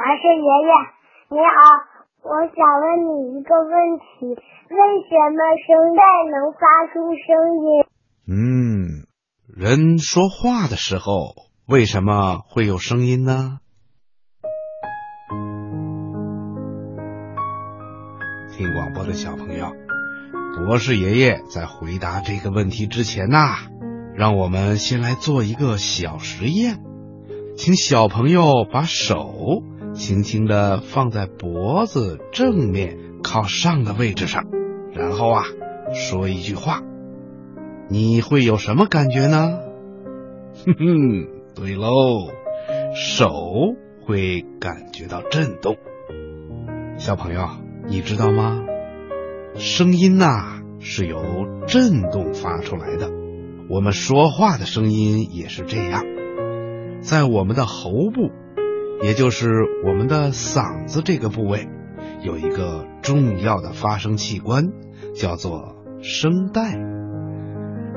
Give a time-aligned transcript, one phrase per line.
[0.00, 0.72] 博士爷爷，
[1.28, 1.60] 你好，
[2.22, 4.32] 我想问你一个问题：
[4.70, 6.00] 为什么声带
[6.32, 7.28] 能发出声
[7.60, 7.84] 音？
[8.26, 9.04] 嗯，
[9.46, 11.34] 人说话的时候
[11.68, 13.58] 为什么会有声音呢？
[18.56, 19.66] 听广播的小朋友，
[20.66, 23.54] 博士爷爷在回答这个问题之前呐，
[24.14, 26.78] 让我们先来做一个小实验，
[27.54, 29.34] 请小朋友把手
[30.00, 34.46] 轻轻的放在脖子正面靠上的位置上，
[34.94, 35.44] 然后啊，
[35.92, 36.80] 说一句话，
[37.90, 39.58] 你会有什么感觉呢？
[40.64, 42.30] 哼哼，对喽，
[42.94, 43.28] 手
[44.06, 45.76] 会感觉到震动。
[46.96, 47.46] 小朋友。
[47.86, 48.62] 你知道吗？
[49.56, 51.20] 声音呐是由
[51.66, 53.10] 震动发出来的。
[53.68, 56.04] 我们说话的声音也是这样，
[57.00, 58.30] 在我们的喉部，
[59.02, 59.48] 也就是
[59.86, 61.68] 我们的嗓子这个部位，
[62.22, 64.68] 有一个重要的发声器官，
[65.16, 66.78] 叫做声带。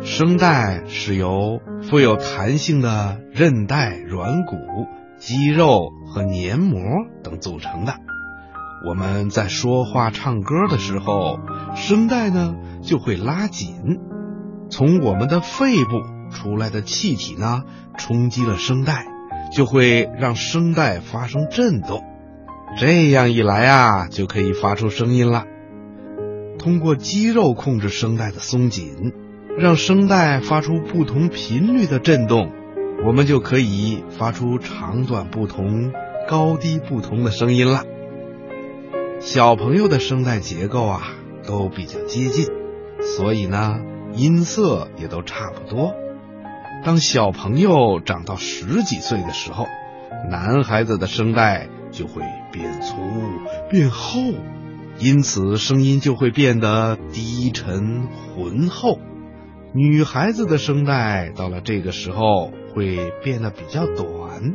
[0.00, 4.56] 声带是由富有弹性的韧带、软骨、
[5.18, 6.80] 肌肉和黏膜
[7.22, 7.94] 等组成的。
[8.88, 11.38] 我们在说话、唱歌的时候，
[11.74, 13.98] 声带呢就会拉紧，
[14.68, 15.90] 从我们的肺部
[16.30, 17.62] 出来的气体呢
[17.96, 19.04] 冲击了声带，
[19.52, 22.04] 就会让声带发生震动。
[22.78, 25.44] 这样一来啊，就可以发出声音了。
[26.58, 29.12] 通过肌肉控制声带的松紧，
[29.56, 32.52] 让声带发出不同频率的震动，
[33.06, 35.92] 我们就可以发出长短不同、
[36.28, 37.84] 高低不同的声音了。
[39.20, 41.02] 小朋友的声带结构啊
[41.46, 42.46] 都比较接近，
[43.00, 43.80] 所以呢
[44.14, 45.94] 音色也都差不多。
[46.84, 49.66] 当小朋友长到十几岁的时候，
[50.30, 52.96] 男孩子的声带就会变粗
[53.70, 54.20] 变厚，
[54.98, 58.98] 因此声音就会变得低沉浑厚。
[59.74, 64.54] 女孩子的声带到了这个时候会变得比较短。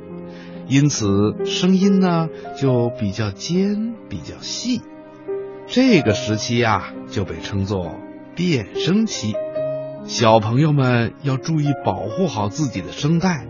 [0.65, 4.81] 因此，声音呢就比较尖、比较细。
[5.67, 7.95] 这个时期啊，就被称作
[8.33, 9.35] 变声期。
[10.05, 13.47] 小朋友们要注意保护好自己的声带，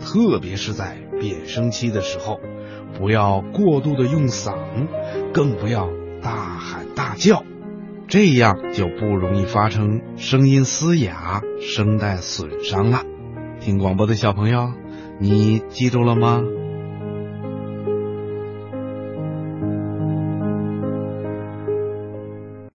[0.00, 2.38] 特别是在变声期的时候，
[2.98, 4.54] 不要过度的用嗓，
[5.32, 5.88] 更不要
[6.22, 7.42] 大喊大叫，
[8.06, 13.00] 这样就不容易发生声音嘶哑、声带损伤了。
[13.60, 14.72] 听广播的小朋友，
[15.18, 16.42] 你记住了吗？